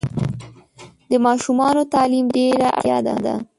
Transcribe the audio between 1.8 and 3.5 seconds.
تعلیم ډېره اړتیا ده.